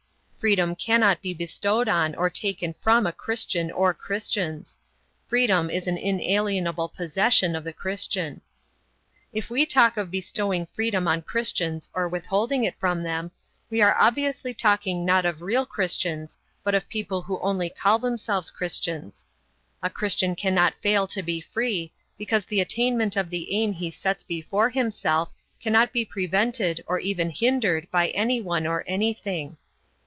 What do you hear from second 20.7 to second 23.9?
fail to be free, because the attainment of the aim